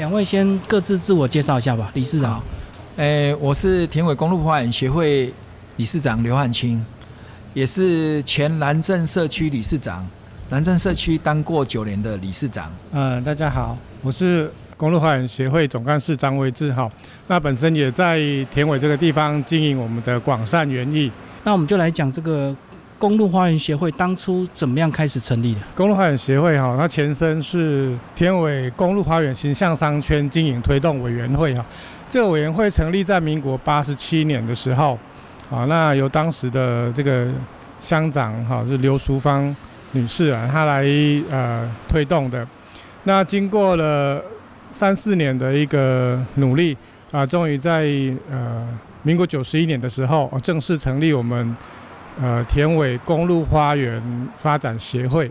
[0.00, 2.42] 两位先各自自我介绍一下吧，理事长。
[2.96, 5.30] 诶，我是田尾公路花园协会
[5.76, 6.82] 理事长刘汉清，
[7.52, 10.08] 也是前南镇社区理事长，
[10.48, 12.72] 南镇社区当过九年的理事长。
[12.92, 16.90] 嗯，大家好，我是公路花园协会总干事张维志哈。
[17.26, 18.18] 那本身也在
[18.50, 21.12] 田尾这个地方经营我们的广善园艺。
[21.44, 22.56] 那我们就来讲这个。
[23.00, 25.60] 公路花园协会当初怎么样开始成立的？
[25.74, 31.64] 公路花园协会哈，它前身是天尾公路花园形象商圈经营推动委员会哈。
[32.10, 34.98] 这个委员会成立在民国八十七年的时候，
[35.50, 37.26] 啊，那由当时的这个
[37.80, 39.56] 乡长哈，是刘淑芳
[39.92, 40.84] 女士啊，她来
[41.30, 42.46] 呃推动的。
[43.04, 44.22] 那经过了
[44.72, 46.76] 三四年的一个努力
[47.10, 47.86] 啊，终于在
[48.30, 48.68] 呃
[49.04, 51.56] 民国九十一年的时候，正式成立我们。
[52.22, 55.26] 呃，田尾公路花园发展协会，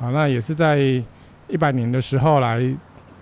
[0.00, 0.78] 啊，那也是在
[1.46, 2.62] 一百年的时候来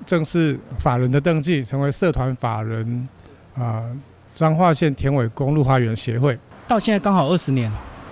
[0.06, 3.08] 正式法人的登记，成为社团法人
[3.58, 3.82] 啊，
[4.32, 7.68] 彰化县田尾公路花园协会，到现在刚好二十年，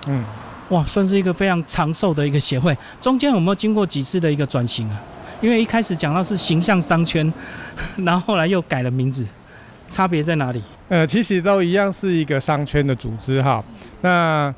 [0.09, 0.25] 嗯，
[0.71, 2.77] 哇，算是一个非常长寿的一个协会。
[3.01, 5.01] 中间有没有经过几次的一个转型啊？
[5.41, 7.33] 因为一开始讲到是形象商圈，
[7.99, 9.25] 然后后来又改了名字，
[9.89, 10.61] 差别在哪里？
[10.89, 13.63] 呃，其实都一样是一个商圈的组织哈，
[14.01, 14.53] 那。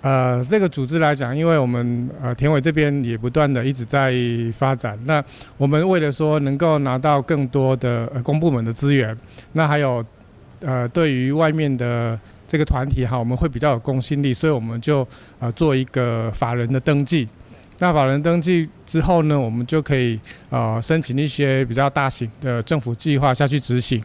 [0.00, 4.14] 呃，这个组织来讲，因为我们呃田尾这边也不断的一直在
[4.56, 5.22] 发展，那
[5.56, 9.16] 我们为了说能够拿到更多的呃公部门的资源，
[9.52, 10.04] 那还有
[10.60, 15.06] 呃对于外面的这个团体哈，我们会比较有公信力，所以我们就
[15.40, 17.28] 呃做一个法人的登记。
[17.80, 20.18] 那法人登记之后呢，我们就可以
[20.50, 24.02] 呃申请一些比较大型的政府计划下去执行。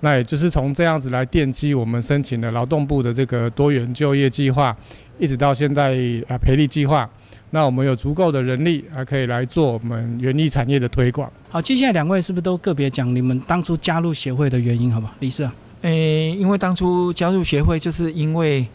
[0.00, 4.76] 那也就是从这样子来奠基我们申请的劳动部的这个多元就业计划，
[5.18, 5.96] 一直到现在
[6.28, 7.08] 啊培力计划。
[7.50, 11.30] 那我们有足够的人力，还可以来做我们园艺产业的推广。
[11.48, 14.92] 好，接下来两位是不是都个别讲你们当初加入协会的原因？
[14.92, 15.14] 好不好？
[15.20, 15.52] 李啊？
[15.82, 18.66] 诶，因为当初加入协会，就是因为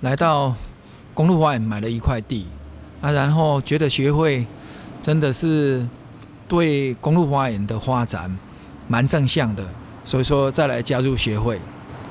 [0.00, 0.54] 来到
[1.14, 2.46] 公路花园买了一块地。
[3.00, 4.44] 啊，然后觉得学会
[5.00, 5.86] 真的是
[6.48, 8.30] 对公路花园的发展
[8.88, 9.64] 蛮正向的，
[10.04, 11.60] 所以说再来加入协会。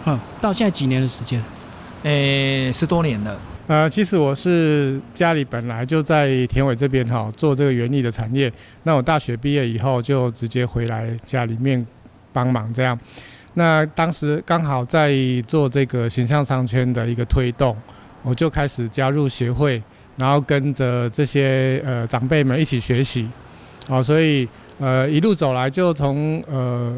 [0.06, 1.44] 嗯，到现在几年的时间？
[2.04, 3.38] 诶，十多年了。
[3.68, 8.50] 呃，其实我是家里本来就在田尾这边哈做这个园艺的产业，
[8.84, 11.86] 那我大学毕业以后就直接回来家里面
[12.32, 12.98] 帮忙这样。
[13.56, 15.14] 那当时刚好在
[15.46, 17.76] 做这个形象商圈的一个推动，
[18.24, 19.84] 我就开始加入协会。
[20.18, 23.30] 然后跟着这些呃长辈们一起学习，
[23.88, 24.48] 好，所以
[24.80, 26.96] 呃一路走来，就从呃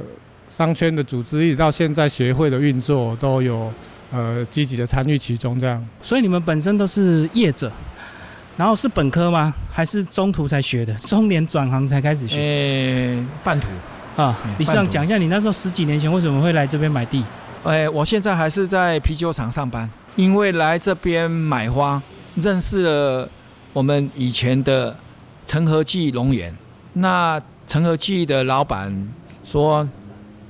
[0.48, 3.72] 商圈的组织，一直到现在协会的运作，都有
[4.10, 5.60] 呃积极的参与其中。
[5.60, 7.70] 这样，所以你们本身都是业者，
[8.56, 9.54] 然后是本科吗？
[9.70, 10.94] 还是中途才学的？
[10.96, 12.40] 中年转行才开始学？
[12.40, 13.68] 呃，半途
[14.16, 14.38] 啊。
[14.58, 17.24] 你想讲一下，你那时候十几年前为什么会来这边买地？
[17.66, 22.02] 哎，我现在还是在啤酒厂上班，因为来这边买花。
[22.36, 23.30] 认识了
[23.74, 24.96] 我们以前的
[25.46, 26.56] 成和记龙岩，
[26.94, 29.10] 那成和记的老板
[29.44, 29.88] 说：“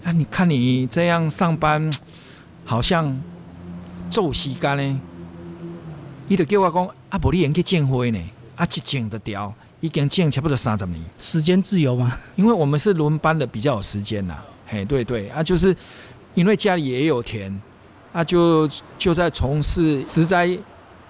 [0.04, 1.92] 啊，你看你这样上班，
[2.66, 3.20] 好像
[4.10, 5.02] 做时间呢。”
[6.28, 8.20] 伊就叫我讲：“啊，无你应去建会呢？
[8.56, 11.04] 啊，一建的调已经建差不多三十年。
[11.18, 12.16] 时间自由吗？
[12.36, 14.38] 因为我们是轮班的，比较有时间呐。
[14.68, 15.76] 嘿，对对啊，就是
[16.36, 17.60] 因为家里也有田，
[18.14, 20.58] 啊，就就在从事植栽。”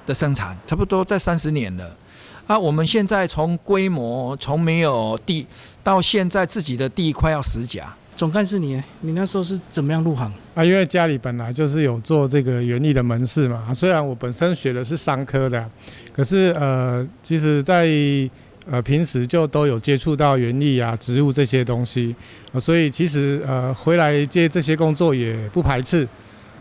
[0.09, 1.95] 的生产差不多在三十年了，
[2.47, 5.45] 啊，我们现在从规模从没有地
[5.83, 7.95] 到现在自己的地快要十甲。
[8.17, 10.65] 总干事你，你那时候是怎么样入行啊？
[10.65, 15.69] 因为家里本来就是有做这个园艺的门市嘛，虽然我本身学的是商科的，
[16.11, 17.87] 可是呃，其实在
[18.69, 22.13] 呃平时就都有接触到园艺啊、植物这些东西，
[22.59, 26.05] 所以其实呃回来接这些工作也不排斥。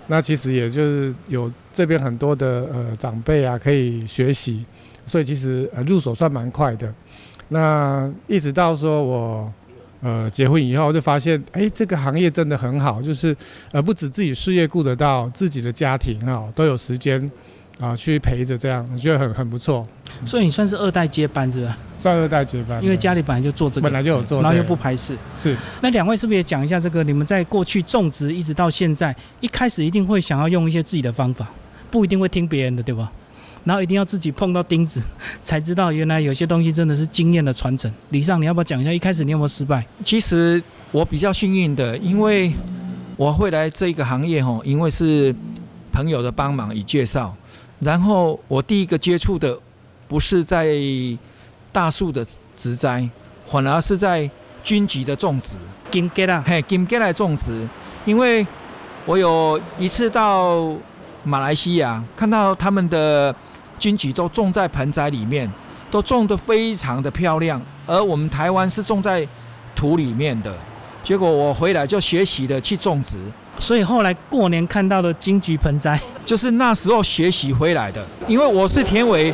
[0.09, 4.65] 那其实也就是有这边很多的呃长辈啊可以学习，
[5.07, 6.93] 所以其实呃入手算蛮快的。
[7.49, 9.53] 那一直到说我
[10.01, 13.37] 呃结婚以后，就发现哎这个行业真的很好，就是
[13.71, 17.31] 呃不止自己事业顾得到，自己的家庭啊都有时间。
[17.81, 19.87] 啊，去陪着这样，我觉得很很不错。
[20.27, 21.77] 所以你算是二代接班，是吧？
[21.97, 25.17] 算二代接班，因为家里本来就做这个，本来就有做，然后又不排斥。
[25.37, 25.57] 是。
[25.81, 27.05] 那两位是不是也讲一下这个？
[27.05, 31.49] 你们在过去种植一直到现在，一开始一定会想要用一些自己的方法，
[31.89, 33.13] 不一定会听别人的，对吧？
[33.63, 35.01] 然后一定要自己碰到钉子，
[35.45, 37.93] 才知道原来有些东西真的是经验的传承。
[38.11, 39.87] 李尚，你要不要讲一下一开始你有没有失败？
[40.05, 40.61] 其实
[40.91, 42.53] 我比较幸运的，因为
[43.17, 45.35] 我会来这个行业吼，因为是
[45.93, 47.37] 朋友的帮忙与介绍。
[47.81, 49.59] 然后我第一个接触的，
[50.09, 50.75] 不是在
[51.71, 52.27] 大树的
[52.57, 53.09] 植栽，
[53.49, 54.29] 反而是在
[54.63, 55.57] 菌菊的种植。
[55.91, 57.67] 金桔啦，嘿，金桔来种植，
[58.05, 58.47] 因为
[59.07, 60.71] 我有一次到
[61.25, 63.35] 马来西亚，看到他们的
[63.79, 65.51] 金桔都种在盆栽里面，
[65.91, 69.27] 都种得非常的漂亮，而我们台湾是种在
[69.75, 70.55] 土里面的。
[71.03, 73.17] 结果我回来就学习了去种植，
[73.59, 75.99] 所以后来过年看到的金桔盆栽，
[76.29, 78.07] 就是那时候学习回来的。
[78.27, 79.33] 因为我是田尾，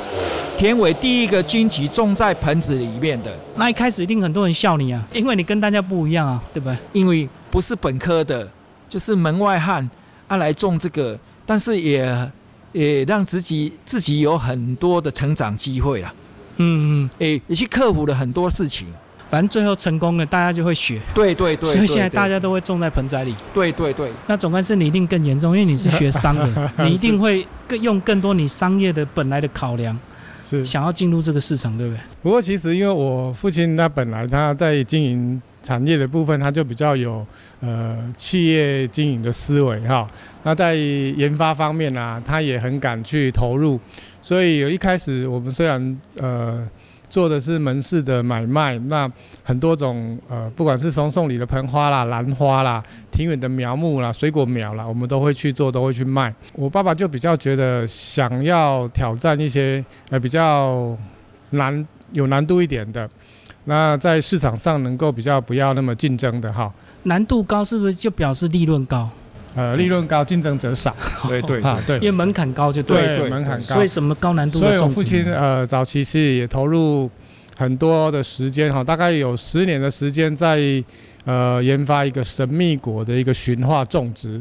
[0.56, 6.78] 田尾第一个荆棘种在盆子里面的，那一开始一定很多人笑你啊，因为你跟大家不一样啊，对不对？
[6.92, 8.48] 因为不是本科的，
[8.88, 9.90] 就是门外汉
[10.28, 12.30] 啊来种这个，但是也
[12.70, 16.14] 也让自己自己有很多的成长机会啦。
[16.58, 18.86] 嗯嗯，诶，也去克服了很多事情。
[19.34, 21.00] 反正最后成功了，大家就会学。
[21.12, 23.34] 对对对，所以现在大家都会种在盆栽里。
[23.52, 29.98] 对对对，那总干事你一定更严重，因为你是学商的， 你一定会更用更多你商业的本来的考量，
[30.44, 30.64] 是。
[30.64, 32.00] 想要进入这个市场，对不对？
[32.22, 37.26] 不过其实因为我父亲他本来他在经营产业的部分，他就比较有
[37.58, 40.08] 呃企业经营的思维哈。
[40.44, 43.80] 那在研发方面啊，他也很敢去投入。
[44.22, 46.64] 所以有一开始我们虽然呃
[47.08, 49.10] 做的是门市的买卖，那
[49.42, 56.34] 很多种呃不管是从送礼的盆花啦、兰花啦、庭院的苗木啦、水果苗啦，我们都会去做，都会去卖。
[56.54, 60.96] 我爸爸就比较觉得想要挑战一些呃比较
[61.50, 63.08] 难有难度一点的，
[63.64, 66.72] 那在市场上能够比较不要那么竞争的哈，
[67.04, 69.08] 难度高是不是就表示利润高？
[69.54, 70.94] 呃，利润高，竞争者少
[71.28, 73.18] 对对 啊，对因为门槛高就对。
[73.18, 74.92] 对门槛高所以，什么高难度所以的种植？
[74.92, 77.10] 我父亲呃早期是也投入
[77.56, 80.60] 很多的时间哈，大概有十年的时间在
[81.24, 84.40] 呃研发一个神秘果的一个驯化种植。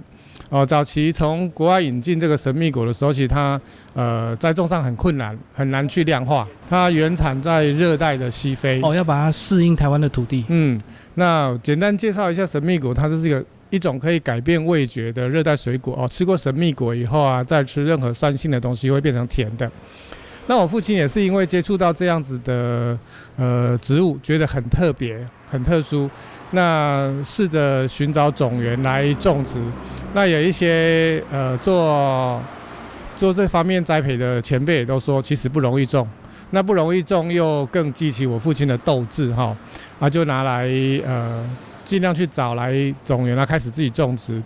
[0.50, 3.60] 哦，早期从国外引进这个神秘果的时候，其实它
[3.94, 6.48] 呃栽种上很困难，很难去量化。
[6.69, 8.80] 它原产在热带的西非。
[8.83, 10.45] 哦，要把它适应台湾的土地。
[10.50, 10.80] 嗯，
[11.15, 16.07] 那简单介绍一下神秘果，它就是一个一种可以改变味觉的热带水果哦。
[16.07, 19.67] 吃过神秘果以后啊，再吃任何酸性的东西会变成甜的。
[20.45, 22.95] 那我父亲也是因为接触到这样子的
[23.35, 26.07] 呃植物，觉得很特别、很特殊，
[26.51, 29.59] 那试着寻找种源来种植。
[30.13, 32.39] 那有一些呃做
[33.15, 36.07] 做这方面栽培的前辈也都说，其实不容易种。
[36.51, 39.57] 那不容易种，又更激起我父亲的斗志哈，
[39.97, 40.69] 啊就拿来
[41.03, 41.43] 呃
[41.83, 44.41] 尽量去找来种源，然后开始自己种植。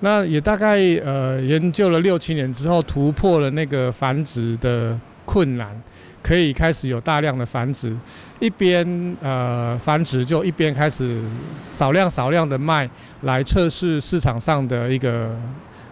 [0.00, 5.68] 那也大概呃研究了六七年之后，突破了那个繁殖的困难，
[6.22, 7.94] 可以开始有大量的繁殖。
[8.38, 11.20] 一边呃繁殖，就一边开始
[11.68, 12.88] 少量少量的卖，
[13.22, 15.36] 来测试市场上的一个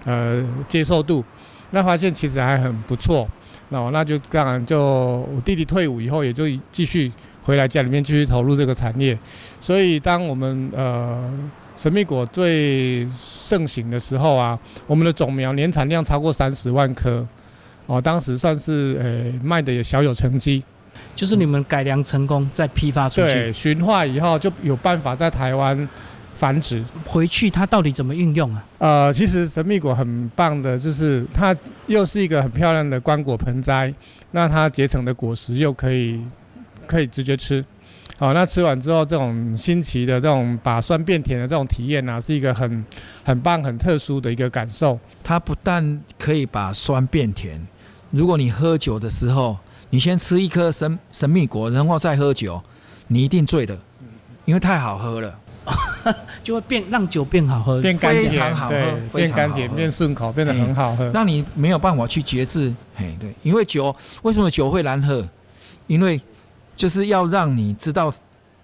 [0.04, 1.22] 呃接受度。
[1.70, 3.28] 那发现其实还很不错。
[3.68, 7.12] 那我那就当然就我弟弟退伍以后，也就继续
[7.48, 9.18] 回来家里面继续投入这个产业。
[9.58, 11.32] 所以当我们呃
[11.74, 17.26] 神秘果最盛行的时候啊，我们的种苗年产量超过三十万颗，
[17.86, 20.62] 哦，当时算是呃卖的也小有成绩。
[21.14, 25.88] 就是你们改良成功，再批发出去对，，驯化以后就有办法在台湾
[26.34, 26.84] 繁殖。
[27.06, 28.64] 回去它到底怎么运用啊？
[28.78, 31.56] 呃，其实神秘果很棒的，就是它
[31.86, 33.92] 又是一个很漂亮的观果盆栽，
[34.32, 36.20] 那它结成的果实又可以
[36.88, 37.64] 可以直接吃。
[38.18, 42.84] 好，那吃完之后，这种新奇的这种把酸变甜的这种体验呢、是一个很
[43.22, 44.98] 很棒、很特殊的一个感受。
[45.22, 47.64] 它不但可以把酸变甜，
[48.10, 49.56] 如果你喝酒的时候，
[49.90, 52.60] 你先吃一颗神神秘果，然后再喝酒，
[53.06, 53.78] 你一定醉的，
[54.46, 55.38] 因为太好喝了。
[56.42, 57.80] 就会变让酒变好喝。
[57.82, 61.08] 变甘甜，非常好喝对，变甘甜，常好喝变顺口，变得很好喝。
[61.10, 62.74] 让你没有办法去节制。
[62.96, 65.28] 嘿，对，因为酒为什么酒会难喝？
[65.86, 66.20] 因为
[66.78, 68.10] 就是要让你知道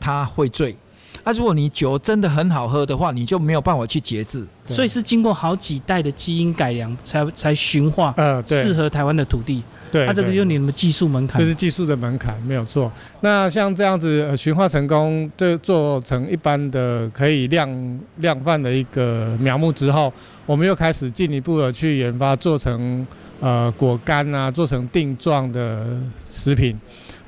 [0.01, 0.75] 它会醉。
[1.23, 4.45] 啊，如果你酒真的很好喝的话，你就没有办法去节制。
[4.67, 9.63] 所以是经过好几代的基因改良，才才驯化呃，对，适合台湾的土地。
[9.91, 11.41] 对，那、这个就是你们技术门槛。
[11.41, 12.93] 这是技术的门槛，没有错。
[13.21, 20.13] 那像这样子呃驯化成功，就做成一般的可以量量贩的一个苗木之后，
[20.45, 23.07] 我们又开始进一步的去研发，做成
[23.41, 25.87] 呃果干啊，做成定状的
[26.29, 26.77] 食品，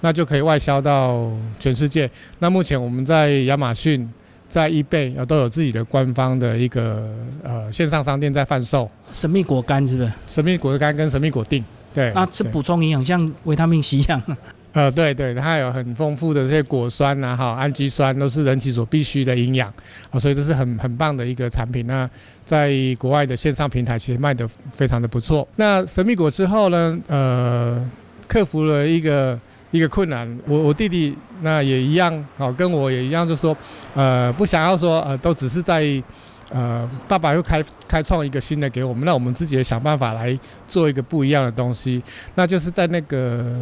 [0.06, 2.08] 那就可以外销到全世界。
[2.38, 4.08] 那目前我们在亚马逊。
[4.48, 10.12] 在 eBay 呃都有自己的官方的一个呃线上商店在贩售神秘果干是不是？
[10.24, 14.22] 神秘果干跟神秘果定，对，那是补充营养，像维他命 C 一样。
[14.72, 19.68] 呃，对对，它有很丰富的这些果酸呐、哈，氨基酸都是人体所必需的营养
[20.12, 21.84] 啊、所以这是很很棒的一个产品。
[21.88, 22.08] 那
[22.44, 25.46] 在国外的线上平台其实卖的非常的不错。
[25.56, 27.84] 那神秘果之后呢，呃，
[28.28, 29.36] 克服了一个
[29.70, 30.38] 一个困难。
[30.46, 33.56] 我我弟弟那也一样，哦，跟我也一样，就说，
[33.94, 35.84] 呃，不想要说，呃，都只是在，
[36.50, 42.02] 呃，爸爸又开开创一个新的给我们，那我们自己也想办法来做一个不一样的东西。
[42.34, 43.54] 那就是在那个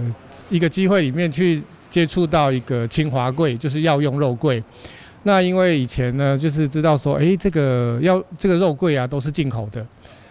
[0.51, 4.63] 一个机会里面去接触到一个清华柜，就是要用肉桂。
[5.23, 9.85] 那因为以前呢，就是知道说，诶，这个要这个肉桂啊，都是进口的，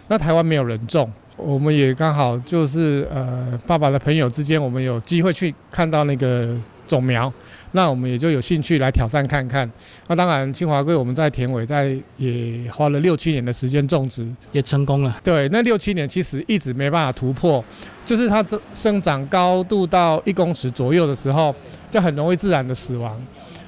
[0.06, 1.12] 那台湾没有人种。
[1.36, 7.30] 我们也刚好就是呃，爸爸的朋友之间，我们有机会去看到那个种苗，
[7.72, 9.68] 那我们也就有兴趣来挑战看看。
[10.06, 15.16] 那当然，清华贵我们在田尾在也花了六七年的时间种植，也成功了。
[15.24, 17.62] 对，那六七年其实一直没办法突破，
[18.06, 21.52] 就是它这生长高度到一公尺左右的时候，
[21.90, 23.20] 就很容易自然的死亡，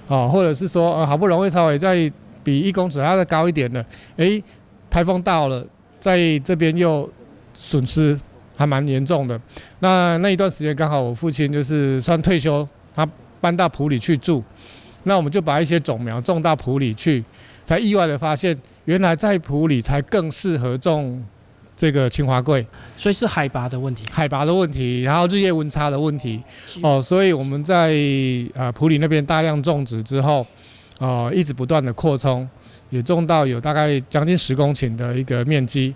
[0.06, 2.10] 哦，或者是说呃好不容易稍微在
[2.44, 3.84] 比一公尺还要再高一点的，
[4.18, 4.40] 诶，
[4.88, 5.66] 台风到了，
[5.98, 7.10] 在这边又。
[7.58, 8.18] 损失
[8.54, 9.40] 还蛮严重的。
[9.80, 13.08] 那那一段时间刚好我父亲就是算退休，他
[13.40, 14.44] 搬到埔里去住。
[15.04, 17.24] 那我们就把一些种苗种到埔里去，
[17.64, 21.24] 才意外的发现，原来在埔里才更适合种
[21.76, 22.66] 这个青华桂。
[22.96, 26.42] 所以是海拔的问题，海拔的问题，然后日夜温差的问题。
[26.82, 27.94] 哦，所以我们在
[28.54, 30.44] 呃埔里那边大量种植之后，
[30.98, 32.48] 哦，一直不断的扩充，
[32.90, 35.94] 也种到有大概将近十公顷的一个面积。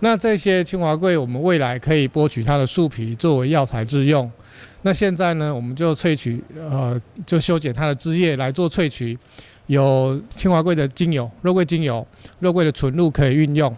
[0.00, 4.30] 那这些青华桂，我们未来可以剥取它的树皮作为药材之用。
[4.82, 9.18] 那现在呢，我们就萃取，呃，就修剪它的枝叶来做萃取，
[9.66, 12.06] 有青华桂的精油、肉桂精油、
[12.38, 13.76] 肉桂的纯露可以运用。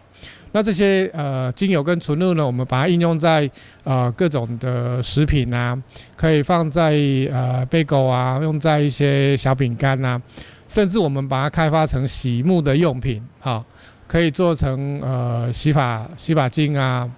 [0.52, 3.50] 那这些呃精油跟纯露呢，我们把它应用在
[3.84, 5.80] 呃各种的食品啊，
[6.16, 6.92] 可以放在
[7.32, 10.20] 呃贝狗啊，用在一些小饼干啊，
[10.68, 13.64] 甚至我们把它开发成洗沐的用品，好。
[14.10, 17.08] 可以做成呃洗发洗发精啊、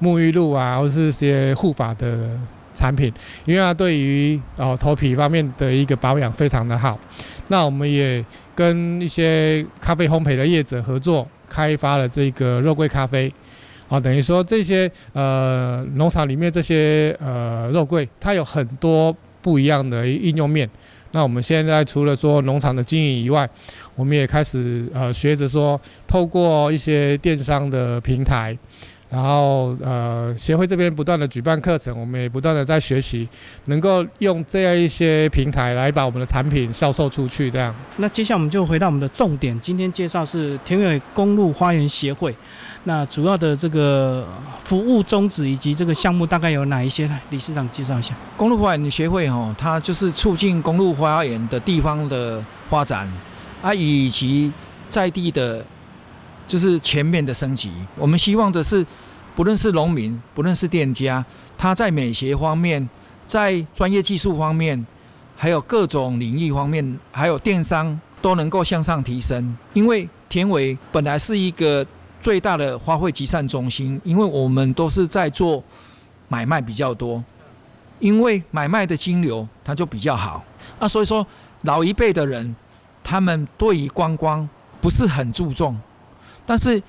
[0.00, 2.36] 沐浴露啊，或是些护发的
[2.74, 3.12] 产品，
[3.44, 6.98] 因为它对于哦头皮方面的一个保养非常的好。
[7.46, 8.24] 那我们也
[8.56, 13.32] 跟一些咖啡烘焙的业者合作，开发了这个肉桂咖啡。
[13.86, 20.68] 哦，等于说这些呃农场里面这些呃肉桂，它有很多不一样的应用面。
[21.12, 23.48] 那我们现在除了说农场的经营以外，
[23.94, 28.56] 我们也开始呃学着说，透过一些电商的平台，
[29.10, 33.28] 然后呃协会这边不断的举办课程，我们也不断的在学习，
[33.66, 37.50] 能够用这样一些平台来把我们的产品销售出去。
[37.50, 37.74] 这样。
[37.98, 42.34] 那接下来我们就回到我们的重点，今天介绍是田尾公路花园协会。
[42.84, 44.26] 那主要的这个
[44.64, 47.20] 服务宗旨以及这个项目大概有哪一些呢？
[47.30, 48.12] 理事长介绍一下。
[48.36, 53.08] 公路花园协会哈，它就是促进公路花园的地方的发展
[53.62, 54.52] 啊，以及
[54.90, 55.64] 在地的，
[56.48, 57.70] 就是全面的升级。
[57.96, 58.84] 我们希望的是，
[59.36, 61.24] 不论是农民，不论是店家，
[61.56, 62.88] 他在美学方面，
[63.28, 64.84] 在专业技术方面，
[65.36, 69.56] 还有各种领域方面，还有电商都能够向上提升。
[69.72, 71.86] 因为田尾本来是一个。
[72.22, 75.62] 最大的花卉集散中心，因为我们都是在做
[76.28, 77.22] 买卖比较多，
[77.98, 80.42] 因为买卖的金流它就比较好
[80.78, 81.26] 啊，所以说
[81.62, 82.54] 老一辈的人
[83.02, 84.48] 他们对于观光
[84.80, 85.76] 不是很注重，
[86.46, 86.80] 但是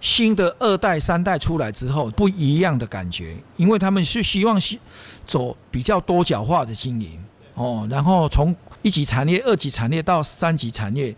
[0.00, 4.78] 新的二代三代出来之后不一样的感觉，因为他们是希望是
[5.26, 7.18] 走比较多角化的经营
[7.54, 11.12] 哦，然后从一级产业、二级产业到三级产业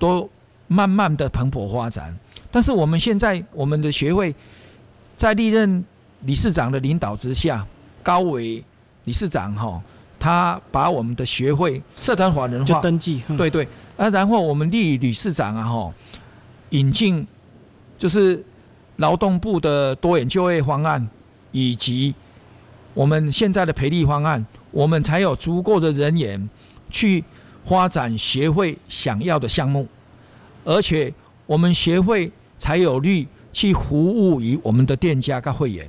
[0.00, 0.28] 都
[0.66, 2.18] 慢慢的蓬勃发展。
[2.54, 4.32] 但是我们现在我们的学会，
[5.16, 5.84] 在历任
[6.20, 7.66] 理事长的领导之下，
[8.00, 8.62] 高伟
[9.06, 9.82] 理事长哈，
[10.20, 12.80] 他把我们的学会社团法人化。
[12.80, 15.92] 登记，对对，啊，然后我们立理事长啊哈，
[16.70, 17.26] 引进
[17.98, 18.40] 就是
[18.98, 21.04] 劳动部的多元就业方案，
[21.50, 22.14] 以及
[22.94, 26.48] 我们现在的培力方案，我们才有足够的人员
[26.88, 27.24] 去
[27.66, 29.88] 发展协会想要的项目，
[30.64, 31.12] 而且
[31.46, 32.30] 我们协会。
[32.64, 35.86] 才有力去服务于我们的店家跟会员。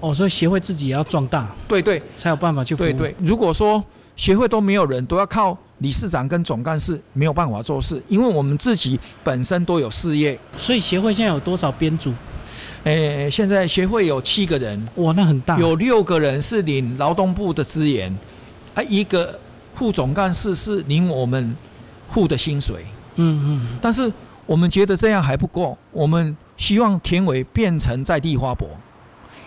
[0.00, 2.86] 哦，所以协会自己也要壮大，对对，才有办法去服务。
[2.86, 3.80] 对对，如果说
[4.16, 10.36] 协会都没有人，都要靠理事长跟总干事，没有办法做事，因为我们自己本身都有事业。
[10.58, 12.12] 所以协会现在有多少编组？
[12.82, 14.88] 诶，现在协会有七个人。
[14.96, 15.56] 哇，那很大。
[15.60, 18.12] 有六个人是领劳动部的资源，
[18.74, 19.38] 啊，一个
[19.76, 21.56] 副总干事是领我们
[22.10, 22.84] 副的薪水。
[23.14, 23.78] 嗯嗯。
[23.80, 24.12] 但是。
[24.46, 28.68] 我们觉得这样还不够，我们希望田尾变成在地花博，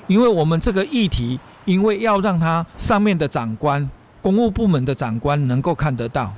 [0.07, 3.89] 因为我们这个议题，因为要让他上面的长官、
[4.21, 6.33] 公务部门的长官能够看得到，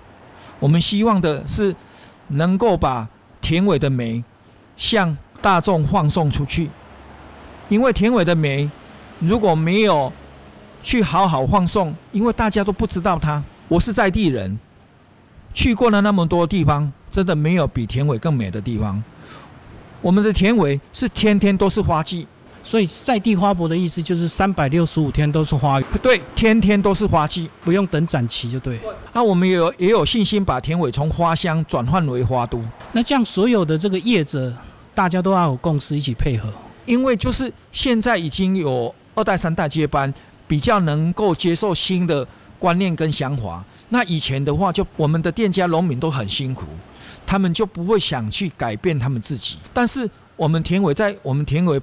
[0.59, 1.75] 我们希望的是
[2.27, 3.09] 能够把
[3.41, 4.23] 田尾的美
[4.77, 6.69] 向大众放送出去，
[7.67, 8.69] 因为田尾的美
[9.19, 10.13] 如果没有
[10.83, 13.43] 去好好放送，因为大家都不知道它。
[13.67, 14.59] 我是在地人，
[15.53, 19.03] 去过了那么多地方，真的没有比田尾更美的地方。
[20.01, 22.25] 我们的田尾是天天都是花季，
[22.63, 28.79] 所以在地花博的意思就是三百六十五天都是花，对，天天都是花季，不用等展期就对。
[29.13, 32.59] 那我们也有也有信心把田尾从花乡转换为花都。
[32.93, 34.51] 那这样所有的这个业者，
[34.95, 36.49] 大家都要有共识，一起配合。
[36.87, 40.11] 因为就是现在已经有二代三代接班，
[40.47, 42.27] 比较能够接受新的
[42.57, 43.63] 观念跟想法。
[43.89, 46.63] 那以前的话，就我们的店家农民都很辛苦，
[47.31, 49.57] 他们就不会想去改变他们自己。
[49.73, 51.79] 但是我们田尾在我们田尾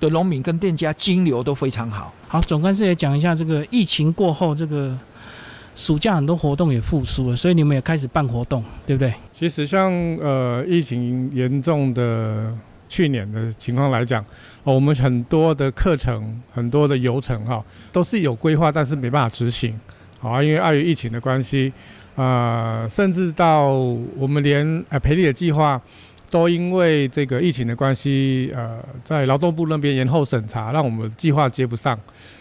[0.00, 2.14] 的农民跟店家金流都非常好。
[2.26, 4.98] 好，总干事也讲一下这个疫情过后，这个
[5.74, 9.12] 暑假很多活动也复苏了，所以你们也开始办活动，对不对？
[9.34, 12.56] 其实像呃疫情严重的。
[12.88, 14.24] 去年的情况来讲，
[14.62, 17.60] 哦，我们很多的课程、很多的游程哈，
[17.90, 19.76] 都是有规划，但是没办法执行，
[20.20, 21.72] 好，因为碍于疫情的关系，
[22.16, 23.68] 啊，甚至到
[24.16, 25.80] 我们连呃赔礼的计划，
[26.30, 31.98] 都因为这个疫情的关系，呃，在劳动部那边延后审查，让我们计划接不上，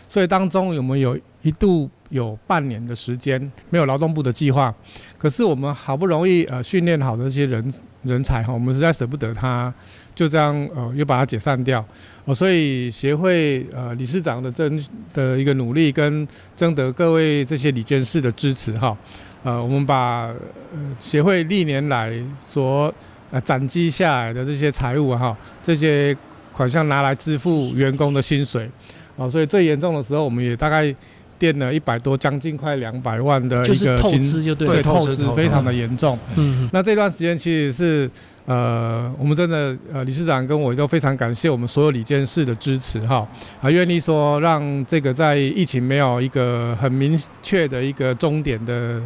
[0.08, 3.39] 所以当中我们有一度有半年的时间
[3.70, 4.74] 没有劳动部的计划？
[5.17, 7.72] 可是我们好不容易呃训练好的这些人
[8.03, 9.74] 人才哈，我们实在舍不得他。
[10.15, 11.86] 就这样，呃，又把它解散掉，
[12.24, 14.82] 哦，所以协会呃理事长的争
[15.13, 18.98] 的一个努力，跟征得各位这些理监事的支持，哈，
[19.46, 20.34] 呃，我们把
[20.74, 22.92] 呃协会历年来所
[23.30, 26.18] 呃攒积下来的这些财务，哈，这些
[26.52, 28.68] 款项拿来支付员工的薪水，
[29.16, 30.94] 哦，所以最严重的时候，我们也大概
[31.38, 36.18] 垫了一百多，将近快两百万的一个薪资，就对，透支非常的严重。
[36.36, 38.10] 嗯，那这段时间其实是。
[38.48, 43.28] 呃，我们真的呃，理事长跟我都非常感谢我们所有理监事的支持哈，
[43.60, 49.02] 啊，愿意说让这个在疫情没有一个很明确的一个终点的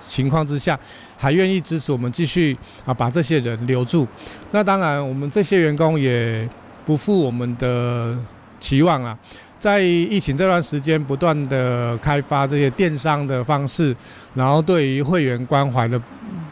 [0.00, 0.78] 情况之下，
[1.16, 4.06] 还愿意支持我们继续啊把这些人留住。
[4.50, 6.48] 那当然，我们这些员工也
[6.84, 8.16] 不负我们的
[8.58, 9.16] 期望啊，
[9.58, 13.94] 在疫情这段时间，不断的开发这些电商的方式，
[14.34, 16.00] 然后对于会员关怀的。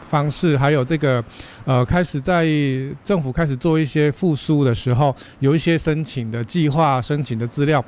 [0.09, 1.23] 方式还有这个，
[1.65, 2.43] 呃，开始在
[3.03, 7.85] 政府开始做一些复苏的时候，有一些申请的计划、申请的资料，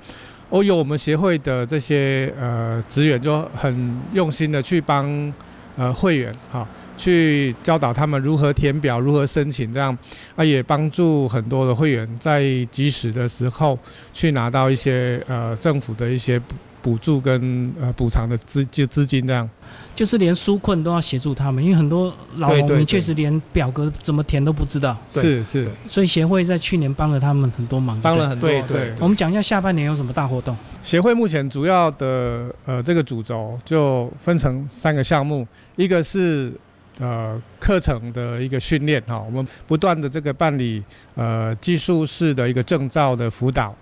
[0.50, 5.34] 哦，有我们协会的这些呃职员就很用心的去帮
[5.82, 9.98] 呃会员哈，去教导他们如何填表、如何申请，这样
[10.36, 13.78] 啊也帮助很多的会员在及时的时候
[14.14, 16.40] 去拿到一些呃政府的一些
[16.82, 19.50] 补助跟呃补偿的资就资金这样。
[19.94, 24.98] 就是连纾困都要协助他们，因为很多老农民确实连表格怎么填都不知道。
[25.12, 28.50] 是是，所以协会在去年帮了他们很多忙，帮了很多。
[28.50, 28.94] 对对。
[29.00, 30.56] 我们讲一下下半年有什么大活动。
[30.82, 36.52] 协会目前主要的呃这个主轴就分成三个项目，一个是
[37.00, 40.82] 呃课程的一个训练哈，我们不断的这个办理
[41.16, 43.76] 呃技术式的一个证照的辅导，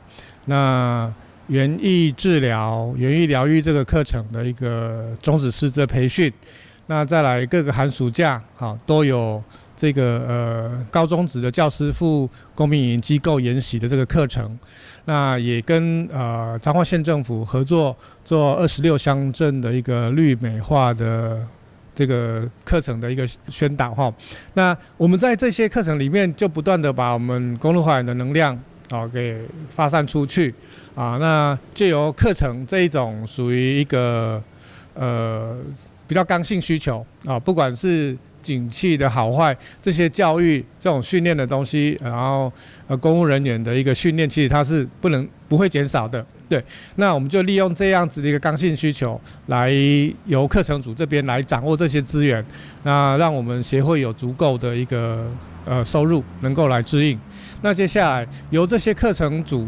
[0.46, 1.12] 那。
[1.50, 6.32] 园艺治疗、园艺疗愈这个课程的一个种子师的培训，
[6.88, 9.44] 那再来各个寒暑假，好都有
[9.76, 14.58] 这个呃高中职的教师赴公民营机构研习的这个课程，
[15.06, 21.44] 那也跟呃彰化县政府合作做二十六乡镇的一个绿美化的
[21.96, 24.14] 这个课程的一个宣导哈。
[24.54, 28.58] 那我们在这些课程里面，就不断的把我们公路花园的能量
[28.90, 30.54] 啊给发散出去。
[30.96, 34.44] 啊，那借由课程这一种属于一个
[34.94, 35.58] 呃
[36.08, 42.52] 比较刚性需求啊，不管是景气的好坏，这些教育这种训练的东西，然后
[42.88, 46.26] 呃公务人员的一个训练，其实它是不能不会减少的。
[46.50, 46.62] 对，
[46.96, 49.72] 那我们就利用这样子的一个刚性需求，来
[50.26, 52.44] 由课程组这边来掌握这些资源，
[52.84, 55.26] 那让我们协会有足够的一个
[55.66, 57.18] 呃收入，能够来支应。
[57.62, 59.68] 那接下来由这些课程组。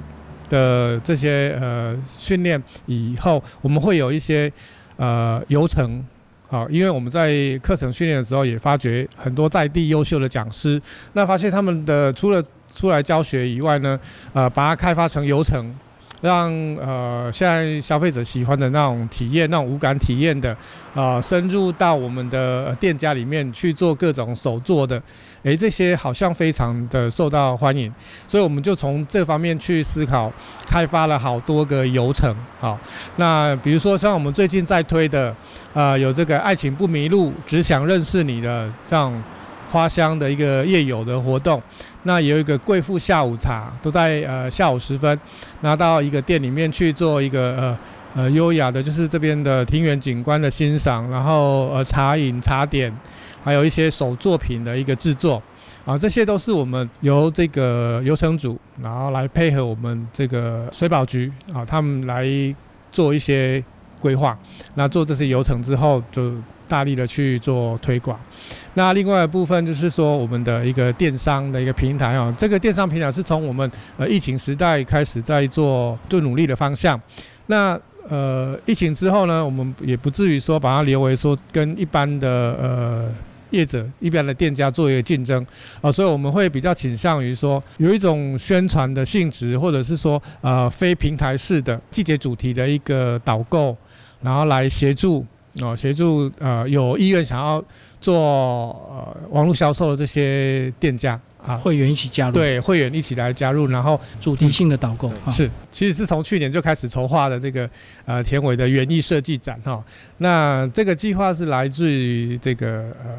[0.52, 4.52] 的这些呃训练以后，我们会有一些
[4.98, 6.06] 呃流程，
[6.50, 10.82] 好，因为我们在课程训练的时候也发觉很多在地优秀的讲师，
[11.14, 13.98] 那发现他们的除了出来教学以外呢，
[14.34, 15.74] 呃，把它开发成流程。
[16.22, 20.56] 让呃现在消费者喜欢的那种体验，那种无感体验的，
[20.94, 25.02] 啊，深入到我们的店家里面去做各种手做的，
[25.44, 27.92] 诶，这些好像非常的受到欢迎，
[28.28, 30.32] 所以我们就从这方面去思考，
[30.68, 32.80] 开发了好多个流程，好，
[33.16, 35.36] 那比如说像我们最近在推的，
[35.74, 39.12] 呃，有这个爱情不迷路，只想认识你的这样。
[39.72, 41.64] 花香的一个夜游的活动，
[42.04, 45.20] 那有一个贵妇下午茶，都在呃下午时分，
[45.62, 47.80] 拿到一个店里面去做一个呃
[48.24, 52.92] 呃优雅的，就是这边的庭园景观的欣赏，然后呃茶饮茶点，
[53.44, 55.42] 还有一些手作品的一个制作。
[55.84, 62.24] 啊，这些都是我们由这个游程组，然后来配合我们这个水保局啊，他们来
[62.92, 63.64] 做一些
[64.00, 64.38] 规划。
[64.76, 66.34] 那做这些流程之后，就
[66.72, 68.18] 大力的去做推广。
[68.76, 76.98] 那另外一部分就是说，我们的一个电商的一个平台啊，这个电商平台是从我们呃疫情时代开始在做做努力的方向。
[77.48, 83.12] 那呃疫情之后呢，我们也不至于说把它留为说跟一般的呃。
[83.52, 85.46] 业者一边的店家做一个竞争
[85.82, 93.76] 啊，所以我们会比较倾向于说有一种宣传的性质，或者是说呃非平台式的季节主题的一个导购，
[94.22, 95.26] 然后来协助
[95.62, 97.64] 哦协助呃有意愿想要
[98.00, 101.20] 做呃网络销售的这些店家。
[101.44, 107.68] 啊，会员一起加入，对，会员一起来加入，然后主题性的导购是，其实是从去年就开始筹划的这个
[108.06, 109.84] 呃田尾的园艺设计展哈。
[110.20, 113.10] 那这个计划是来自于这个呃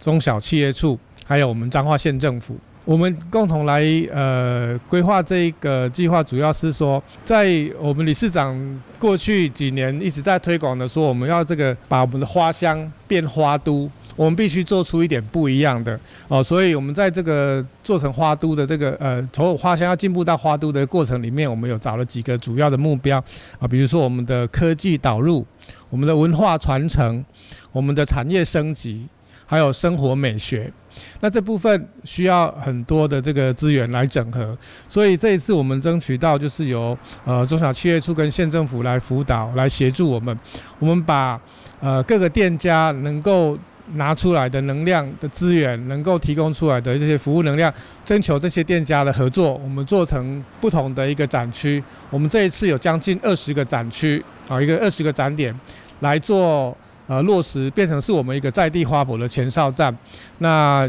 [0.00, 2.56] 中小企业处，还有我们彰化县政府，
[2.88, 7.46] 我们共同来呃规划这个计划，主要是说在
[7.78, 8.58] 我们理事长
[8.98, 13.90] 过去几年一直在推广的，说我们要这个把我们的花乡变花都。
[14.16, 23.22] 我们必须做出一点不一样的哦，所以我们在这个做成花都的这个呃，从花乡要进步到花都的过程里面，我们有找了几个主要的目标
[23.60, 25.46] 啊，比如说我们的科技导入、
[25.90, 27.22] 我们的文化传承、
[27.70, 29.06] 我们的产业升级，
[29.44, 30.72] 还有生活美学。
[31.20, 34.56] 那这部分需要很多的这个资源来整合，
[34.88, 40.38] 所以这一次我们争取到就是由呃中小企业处跟县政府来辅导、来协助我们，
[40.78, 41.40] 我们把
[41.80, 43.58] 呃各个店家能够。
[43.94, 47.72] 拿出来的能量的资源，能够提供出来的这些服务能量，
[48.04, 51.82] 征求这些店家的合作，我们做成不同的一个展区。
[52.10, 55.58] 我们这一次有将近二十个展区啊，一个二十个展点
[56.00, 56.76] 来做
[57.08, 59.92] 呃落实，变成是我们一个在地花博的前哨站。
[60.38, 60.88] 那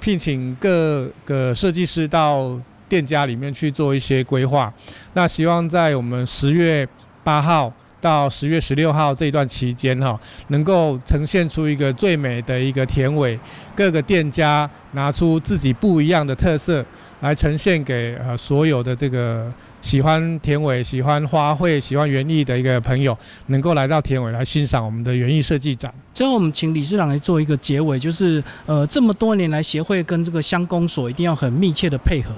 [0.00, 2.54] 聘请各个设计师到
[2.90, 4.70] 店家里面去做一些规划。
[5.14, 6.86] 那希望在我们十月
[7.24, 7.72] 八号。
[8.02, 13.38] 到十月十六号这一段期间，哈，能够呈现出一个最美的一个田尾，
[13.76, 16.82] 各个店家拿出自己不一样的特色
[17.20, 25.92] 来呈现给呃所有的这个喜欢田尾、喜欢花卉、喜欢园艺的一个朋友，能够来到田尾来欣赏我们的园艺设计展。
[26.12, 32.32] 最后，我们请理事长来做一个结尾，就是呃，这么多年来，协会跟这个乡公所一定要很密切的配合，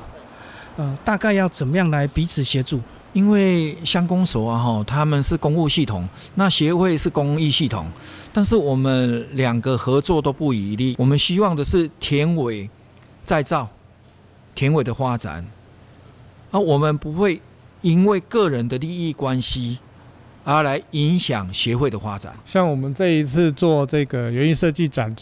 [0.77, 2.81] 呃，大概要怎么样来彼此协助？
[3.12, 7.87] 因为乡公所啊，哈，他们是公务系统，那协会是公益系统，
[8.33, 10.97] 但是我们两个合作都不遗余力。
[10.99, 12.71] 我们希望的是田尾
[13.25, 13.68] 再造，
[14.54, 15.46] 田尾的发展，
[16.50, 17.40] 而我们不会
[17.80, 19.78] 因为个人的利益关系
[20.44, 22.34] 而来影响协会的发展。
[22.44, 25.14] 像我们这一次做这个园艺设计展，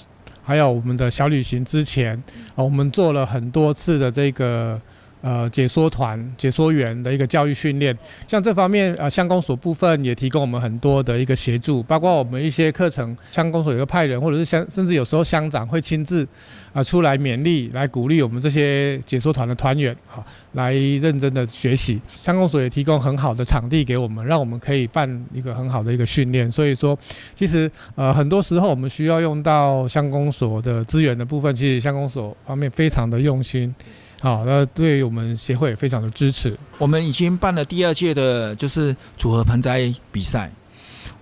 [0.42, 2.22] 还有我们的小旅行之前，
[2.54, 4.80] 啊，我们做了很多次的这个。
[5.22, 16.26] 呃，解说团、解说员的一个教育训练，像这方面，呃，乡公所部分也提供我们很多的一个协助，包括我们一些课程，乡公所有个派人，或者是乡，甚至有时候乡长会亲自
[16.72, 22.00] 啊出来勉励、来鼓励我们这些解说团的团员，好，来认真的学习。
[22.14, 26.50] 乡公所也提供很好的场地给我们，让我们可以办一个很好的一个训练。
[26.50, 26.98] 所以说，
[27.34, 33.74] 其实呃，很多时候我们需要用到乡公所的资源的部分，其实乡公所方面非常的用心。
[34.20, 36.54] 好，那对我们协会也非常的支持。
[36.76, 40.52] 我们已经办了第二届的，就是组合盆栽比赛。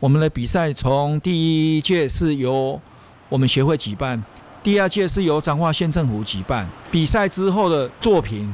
[0.01, 2.81] 我们的比赛从第一届是由
[3.29, 4.21] 我们协会举办，
[4.65, 6.69] 第二届是由彰化县政府举办。
[6.91, 8.53] 比赛之后的作品，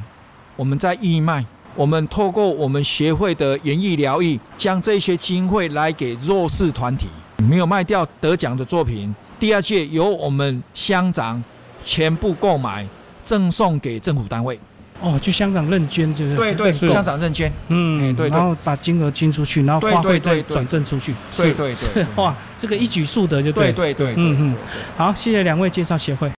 [0.56, 1.44] 我们在义卖。
[1.74, 7.06] 我们透过我们协会的园艺疗愈，将这些经费来给弱势团体。
[7.38, 11.42] 没有卖掉得奖的作品，第二届由我们乡长
[11.82, 12.86] 全部购买。
[13.24, 14.58] 赠送给政府单位，
[15.00, 24.56] 哦，去香港认捐就是，对对，香港认捐，嗯，对，然后把金额捐出去，然后花费再转赠出去，对对对，哇，这个一举数得就对，对对对，嗯嗯，
[24.96, 26.30] 好，谢谢两位介绍协会。